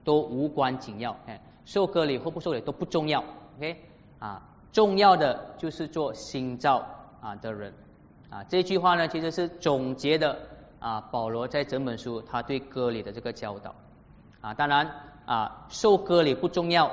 [0.05, 3.25] 都无关紧要，哎，受割礼或不受礼都不重要
[3.57, 3.77] ，OK
[4.19, 6.87] 啊，重要的就是做新造
[7.21, 7.73] 啊的人
[8.31, 8.45] 啊。
[8.45, 10.39] 这句话呢，其实是总结的
[10.79, 13.75] 啊保罗在整本书他对割礼的这个教导
[14.41, 14.91] 啊，当然
[15.25, 16.93] 啊受割礼不重要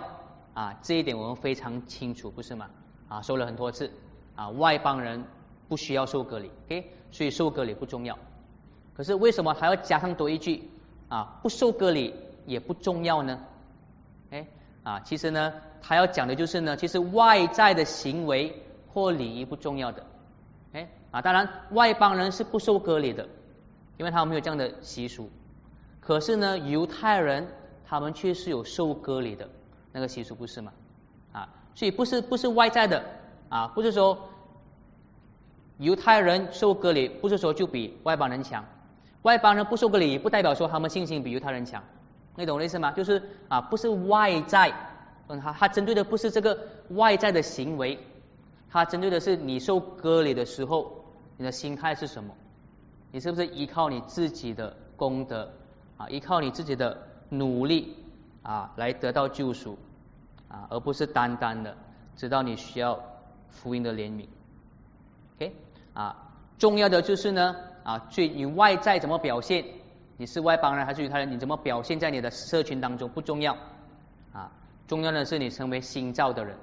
[0.54, 2.70] 啊，这一点我们非常清楚，不是吗？
[3.10, 3.92] 啊，说了很多次
[4.36, 5.22] 啊，外邦人
[5.68, 8.18] 不需要受割礼，OK，所以受割礼不重要。
[8.94, 10.70] 可是为什么还要加上多一句
[11.10, 11.40] 啊？
[11.42, 12.14] 不受割礼
[12.46, 13.40] 也不重要呢？
[14.32, 14.48] 哎
[14.84, 20.06] 啊，其实呢，他要讲的就是呢，其实外在的行为或礼仪不重要的。
[20.74, 23.28] 哎啊，当然外邦人是不受割礼的，
[23.98, 25.30] 因为他们没有这样的习俗。
[26.00, 27.48] 可是呢，犹太人
[27.86, 29.48] 他们却是有受割礼的
[29.92, 30.72] 那个习俗，不是吗？
[31.32, 31.50] 啊。
[31.74, 33.04] 所以不是不是外在的
[33.50, 34.30] 啊，不是说
[35.78, 38.66] 犹太人受割礼，不是说就比外邦人强。
[39.22, 41.84] 外邦人不受割礼，不代表说他们信心比犹太人强。
[42.36, 42.92] 你懂我的意思吗？
[42.92, 44.74] 就是啊，不是外在，
[45.28, 46.58] 嗯，他他针对的不是这个
[46.90, 48.00] 外在的行为，
[48.70, 51.06] 他针对的是你受割礼的时候，
[51.38, 52.34] 你的心态是什么？
[53.12, 55.52] 你是不是依靠你自己的功德
[55.98, 56.98] 啊，依靠你自己的
[57.30, 57.96] 努力
[58.44, 59.78] 啊，来得到救赎？
[60.48, 61.76] 啊，而不是单单的
[62.18, 63.00] 知道你需要
[63.50, 64.26] 福音的怜悯
[65.38, 65.56] ，OK
[65.94, 69.64] 啊，重要的就是呢啊，最你外在怎么表现，
[70.22, 73.58] 你是外邦人还是犹太人，你怎么表现在你的社群当中不重要
[74.32, 74.52] 啊，
[74.88, 76.56] 重要的是你成为新造的人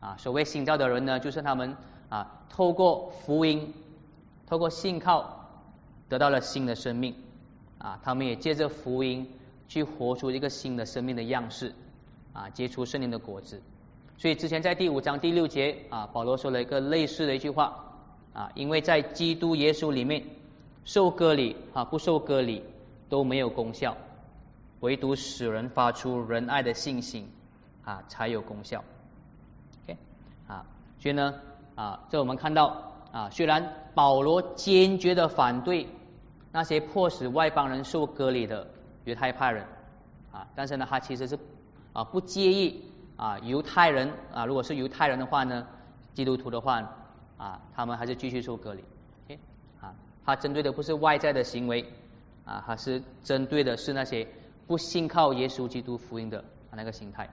[0.00, 1.76] 啊，所谓新造的人呢，就是他们
[2.08, 3.74] 啊透过福音，
[4.46, 5.46] 透过信靠
[6.08, 7.14] 得到了新的生命
[7.76, 9.30] 啊，他们也借着福音
[9.68, 11.74] 去活出一个新的生命的样式。
[12.32, 13.60] 啊，结出圣灵的果子。
[14.16, 17.94] 所以之前在第五章第六节啊，保罗说了一个类似的一句话
[18.32, 20.22] 啊，因为在基督耶稣里面
[20.86, 22.64] 受割礼啊，不受割礼
[23.08, 23.96] 都没有功效，
[24.80, 27.30] 唯独使人发出仁爱的信心
[27.84, 28.84] 啊才有功效。
[29.84, 29.96] OK
[30.48, 30.66] 啊，
[30.98, 31.34] 所以呢
[31.74, 35.88] 啊，这我们看到啊，虽然保罗坚决的反对
[36.52, 38.66] 那些迫使外邦人受割礼的
[39.04, 39.66] 犹太派人
[40.32, 41.38] 啊，但是呢，他其实是。
[41.92, 42.84] 啊，不介意
[43.16, 45.66] 啊，犹太人啊，如果是犹太人的话呢，
[46.12, 46.82] 基督徒的话
[47.38, 48.84] 啊，他们还是继续受隔离。
[49.80, 51.90] 啊，他针对的不是外在的行为
[52.46, 54.26] 啊，还是针对的是那些
[54.66, 57.28] 不信靠耶稣基督福音的那个心态。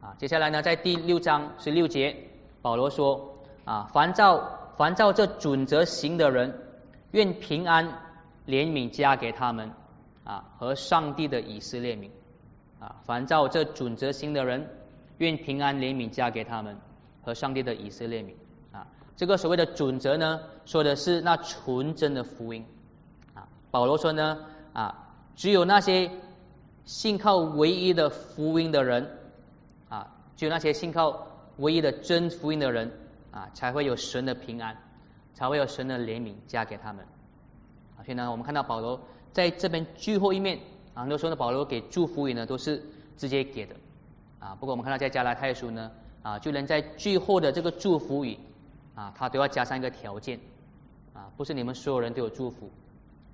[0.00, 2.16] 啊，接下来呢，在第六章十六节，
[2.62, 6.52] 保罗说啊，凡照凡照这准则行的人，
[7.12, 7.86] 愿平安
[8.46, 9.70] 怜悯加给他们
[10.24, 12.10] 啊，和上帝的以色列民。
[12.78, 14.68] 啊，凡照这准则行的人，
[15.18, 16.76] 愿平安怜悯加给他们
[17.22, 18.36] 和上帝的以色列民。
[18.72, 22.64] 啊，这个所谓的准则呢，说的是那纯真的福音。
[23.76, 24.38] 保罗说呢，
[24.72, 26.10] 啊，只有那些
[26.86, 29.18] 信靠唯一的福音的人，
[29.90, 31.26] 啊，只有那些信靠
[31.58, 32.90] 唯一的真福音的人，
[33.32, 34.74] 啊，才会有神的平安，
[35.34, 37.04] 才会有神的怜悯加给他们。
[37.96, 38.98] 所以呢，我们看到保罗
[39.34, 40.58] 在这边最后一面。
[40.94, 42.82] 啊，很多时候呢，保罗给祝福语呢都是
[43.18, 43.76] 直接给的
[44.38, 44.56] 啊。
[44.58, 48.38] 不过我们看到在加拉太书呢啊，就连在最后的这个祝福语
[48.94, 50.40] 啊，他都要加上一个条件
[51.12, 52.70] 啊，不是你们所有人都有祝福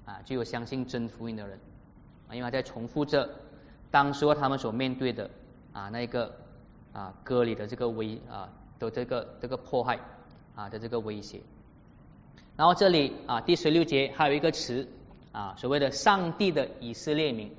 [0.05, 1.59] 啊，具有相信真福音的人
[2.29, 3.29] 啊，因为他在重复着
[3.91, 5.31] 当时他们所面对的
[5.73, 6.35] 啊那个
[6.93, 9.99] 啊割礼的这个威啊的这个这个迫害
[10.55, 11.41] 啊的这个威胁。
[12.57, 14.89] 然后这里啊第十六节还有一个词。
[15.33, 17.51] 啊，所谓的上帝的以色列民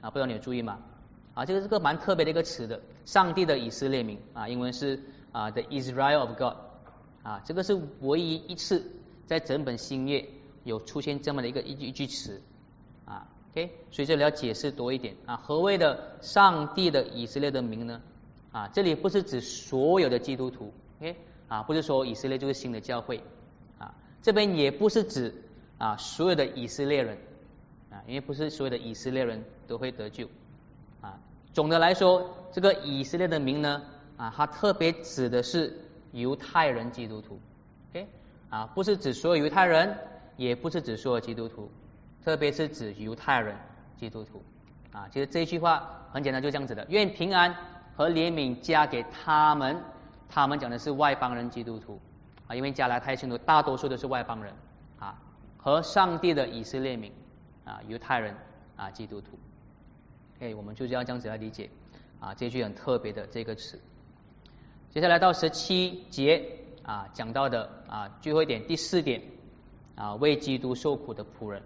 [0.00, 0.80] 啊，不知道你有注意吗？
[1.32, 6.54] 啊，这个是个蛮特别的一个词的，上帝的以色列民啊，英文是啊 The Israel of God
[7.22, 8.84] 啊，这个是唯一一次
[9.28, 10.26] 在整本新约
[10.64, 12.40] 有出现这么的一个一句一句词
[13.04, 18.00] 啊，OK，所以这里要解释多一点啊，何谓的上帝的以色列的名呢？
[18.52, 21.16] 啊，这里不是指所有的基督徒，OK，
[21.48, 23.22] 啊，不是说以色列就是新的教会
[23.78, 25.34] 啊，这边也不是指。
[25.80, 27.16] 啊，所有的以色列人
[27.90, 30.28] 啊，因为不是所有的以色列人都会得救
[31.00, 31.18] 啊。
[31.54, 33.80] 总的来说，这个以色列的名呢
[34.18, 35.74] 啊，它特别指的是
[36.12, 37.40] 犹太人基督徒
[37.92, 38.06] ，OK
[38.50, 39.96] 啊，不是指所有犹太人，
[40.40, 41.70] 也不是指所有基督徒，
[42.24, 43.54] 特别是指犹太人
[43.98, 44.42] 基督徒
[44.90, 45.06] 啊。
[45.12, 47.54] 其实这一句话很简单，就这样子的，愿平安
[47.94, 49.78] 和怜悯加给他们。
[50.30, 52.00] 他们讲的是外邦人基督徒
[52.46, 54.54] 啊，因为加拉太信徒大多数都是外邦人
[54.98, 55.20] 啊。
[55.58, 57.12] 和上帝的以色列民
[57.66, 58.34] 啊，犹太人
[58.76, 59.38] 啊，基督徒，
[60.38, 61.68] 哎，我们就是要这样子来理解
[62.18, 63.78] 啊，这句很特别的这个词。
[64.88, 66.42] 接下来到十七节
[66.82, 69.20] 啊，讲到的啊，最后一点第四点
[70.00, 71.60] 啊，为基督受苦的仆人。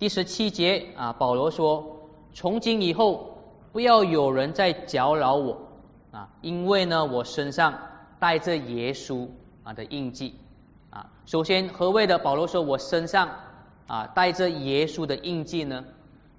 [0.00, 3.38] 第十七节啊，保罗说：从今以后，
[3.70, 5.68] 不要有人再搅扰我
[6.10, 7.78] 啊，因为呢，我身上
[8.18, 9.28] 带着耶稣
[9.62, 10.34] 啊的印记。
[10.90, 13.30] 啊，首先何谓的保罗说我身上
[13.86, 15.84] 啊带着耶稣的印记呢？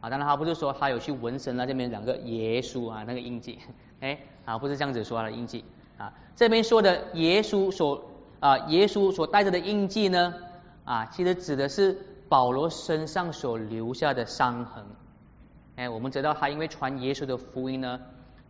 [0.01, 3.57] 啊，当然他不是说他有去纹身了，这边两个耶稣啊那个印记，
[4.01, 5.63] 哎啊不是这样子说他的印记
[5.97, 8.03] 啊，这边说的耶稣所
[8.41, 10.33] 啊耶稣所带着的印记呢
[10.85, 11.97] 啊，其实指的是
[12.29, 14.85] 保罗身上所留下的伤痕。
[15.75, 17.99] 哎，我们知道他因为传耶稣的福音呢，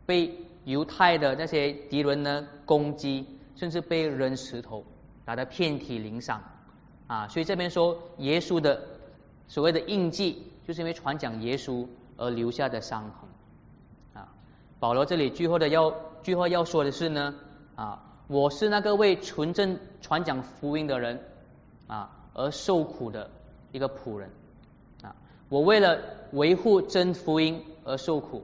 [0.06, 4.84] 被犹太的那些敌人呢攻击，甚至被扔石头，
[5.26, 6.42] 打得遍体鳞伤
[7.08, 8.82] 啊，所以这边说耶稣的
[9.48, 10.50] 所谓的印记。
[10.66, 13.30] 就是因为传讲耶稣而留下的伤痕
[14.14, 14.30] 啊。
[14.80, 17.36] 保罗这里最后的要最后要说的是呢
[17.76, 21.22] 啊，我是那个为纯正传讲福音的人
[21.88, 23.30] 啊而受苦的
[23.72, 24.30] 一个仆人
[25.02, 25.16] 啊。
[25.50, 26.00] 我为了
[26.32, 28.44] 维护真福音而受苦。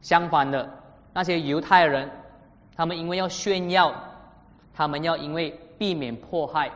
[0.00, 0.68] 相反的，
[1.14, 2.10] 那些犹太人，
[2.76, 3.94] 他们因为要炫耀，
[4.74, 6.70] 他们要因为避免迫害，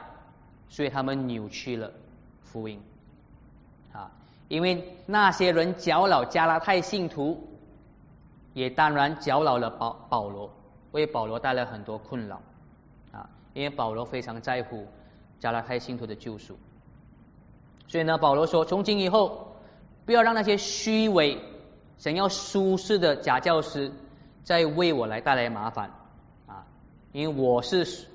[0.71, 1.93] 所以他们扭曲了
[2.43, 2.81] 福音
[3.93, 4.11] 啊。
[4.49, 7.47] 因为那些人搅扰加拉太信徒，
[8.55, 10.51] 也当然搅扰了保保罗，
[10.93, 12.41] 为保罗带来很多困扰
[13.12, 13.29] 啊。
[13.53, 14.87] 因为保罗非常在乎
[15.41, 16.59] 加拉太信徒的救赎，
[17.86, 19.57] 所以呢，保罗说：从今以后，
[20.05, 21.41] 不要让那些虚伪、
[21.97, 23.93] 想要舒适的假教师
[24.45, 25.93] 再为我来带来麻烦
[26.47, 26.66] 啊。
[27.12, 28.07] 因为我是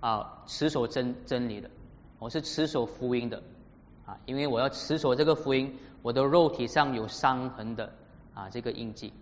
[0.00, 1.70] 啊持守真真理的，
[2.18, 3.42] 我是持守福音的。
[4.06, 7.92] 啊，因为我要持守这个福音，我的肉体上有伤痕的
[8.32, 9.12] 啊这个印记。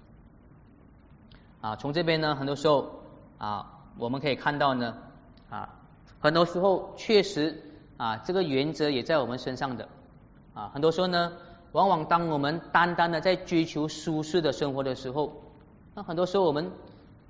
[1.61, 3.00] 啊，从这边呢，很多时候
[3.38, 4.96] 啊，我们可以看到呢，
[6.26, 7.62] 很多时候确实
[7.98, 9.88] 啊，这个原则也在我们身上的。
[10.54, 11.32] 啊，很多时候呢，
[11.70, 15.32] 往往当我们单单的在追求舒适的生活的时候，
[15.94, 16.68] 那很多时候我们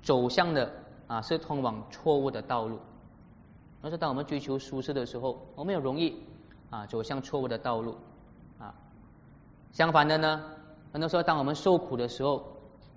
[0.01, 0.73] 走向的
[1.05, 2.79] 啊是通往错误的道路。
[3.83, 6.15] 而是当我们追求舒适的时候，我们也容易。
[6.71, 7.95] 啊，走向错误的道路
[8.57, 8.73] 啊。
[9.73, 10.41] 相反的呢，
[10.91, 12.43] 很多时候当我们受苦的时候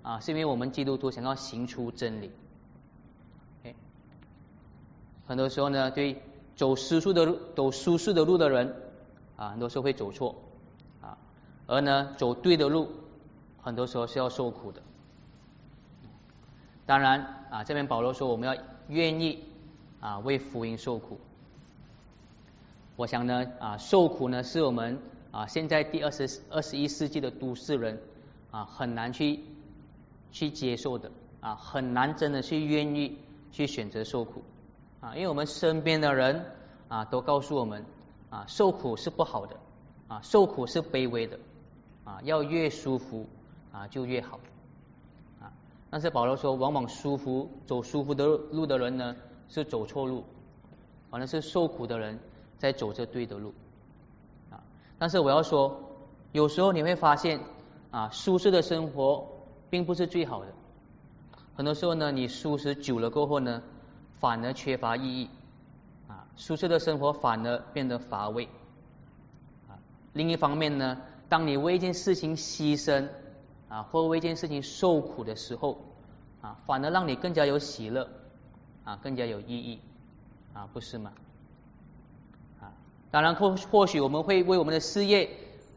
[0.01, 2.31] 啊，是因为我们基督徒想要行出真理。
[5.31, 6.21] 很多时候呢，对
[6.57, 8.75] 走舒适的路、走舒适的路的人
[9.37, 10.35] 啊，很多时候会走错
[10.99, 11.17] 啊。
[11.67, 12.89] 而呢，走对的路，
[13.61, 14.81] 很多时候是要受苦的。
[16.85, 19.45] 当然啊，这边保罗说，我们要愿意
[20.01, 21.17] 啊，为福音受苦。
[22.97, 24.99] 我想呢，啊，受苦呢是我们
[25.31, 28.01] 啊现在第二十二十一世纪的都市人
[28.51, 29.39] 啊很难去
[30.33, 31.09] 去接受的
[31.39, 33.17] 啊，很难真的去愿意
[33.53, 34.43] 去选择受苦
[35.01, 36.45] 啊，因为我们身边的人
[36.87, 37.85] 啊都告诉我们
[38.29, 39.57] 啊，受苦是不好的
[40.07, 41.37] 啊，受苦是卑微的
[42.05, 43.27] 啊，要越舒服
[43.73, 44.39] 啊就越好
[45.41, 45.51] 啊。
[45.89, 49.15] 但是保罗说，往往舒服走舒服的路的人呢
[49.49, 50.23] 是走错路，
[51.09, 52.17] 反正是受苦的人。
[52.61, 53.51] 在走着对的路
[54.51, 54.61] 啊，
[54.99, 55.81] 但是我要说，
[56.31, 57.39] 有时候你会发现
[57.89, 59.27] 啊，舒适的生活
[59.67, 60.53] 并不是最好的。
[61.55, 63.63] 很多时候呢，你舒适久了过后呢，
[64.21, 65.29] 反而缺乏意义
[66.07, 68.47] 啊，舒适的生活反而变得乏味
[69.67, 69.75] 啊。
[70.13, 73.09] 另一方面呢，当你为一件事情牺牲
[73.67, 75.79] 啊，或为一件事情受苦的时候
[76.41, 78.07] 啊，反而让你更加有喜乐
[78.83, 79.79] 啊，更加有意义
[80.53, 81.11] 啊，不是吗？
[82.61, 82.71] 啊
[83.09, 85.29] 当然，或或许我们会为我们的事业，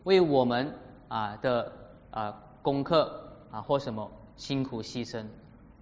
[0.04, 0.72] 为我们
[1.08, 1.72] 啊的
[2.10, 5.24] 啊功课啊或什么辛苦牺牲，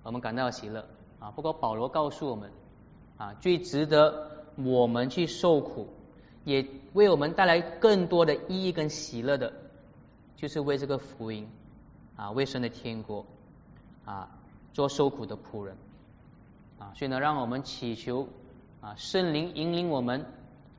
[0.04, 0.84] 我们感到喜乐
[1.22, 1.30] 啊。
[1.30, 2.50] 不过保罗告诉我们
[3.16, 5.86] 啊，最值得我们去受苦，
[6.44, 9.52] 也为我们带来更多的意义跟喜乐的，
[10.34, 11.48] 就是为这个福音
[12.16, 13.24] 啊，为神的天国
[14.04, 14.28] 啊
[14.72, 15.76] 做受苦的仆人
[16.78, 16.92] 啊。
[16.96, 18.28] 所以呢，让我们祈求
[18.80, 20.26] 啊圣灵引领我们。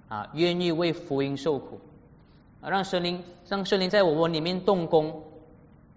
[0.09, 1.79] 啊，愿意为福音受苦，
[2.61, 5.23] 啊，让神灵让神灵在我们里面动工，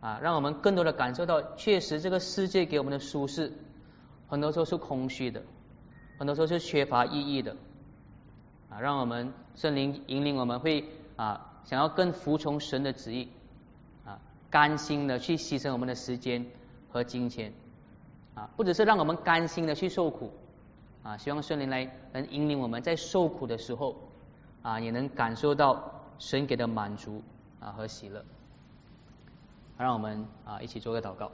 [0.01, 3.53] 啊，让我们更多的感受到，确实这个世界给我们的舒适，
[4.29, 5.43] 很多时候是空虚的，
[6.18, 7.57] 很多时候是缺乏意义的，
[8.70, 10.85] 啊，让我们圣灵引领我们会
[11.16, 13.29] 啊，想要更服从神的旨意，
[14.05, 14.18] 啊，
[14.51, 16.45] 甘心的去牺牲我们的时间
[16.91, 17.53] 和金钱，
[18.35, 20.33] 啊，不只是让我们甘心的去受苦。
[21.03, 23.95] 啊，希望圣灵来能引领我们在受苦的时候
[24.62, 27.22] 啊，也能感受到神给的满足
[27.61, 28.24] 啊和喜乐。
[29.79, 31.31] 让我们啊一起做个祷告，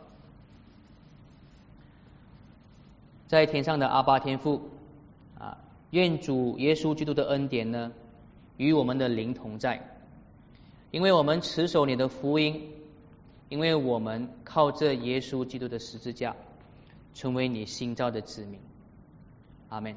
[3.32, 4.60] 在天上的阿巴天父
[5.38, 5.56] 啊，
[5.88, 7.90] 愿主耶稣基督的恩典呢
[8.58, 9.88] 与我们的灵同在，
[10.90, 12.68] 因为我们持守你的福音，
[13.48, 16.36] 因为我们靠这耶稣基督的十字架
[17.14, 18.60] 成为你新造的子民。
[19.70, 19.96] 阿门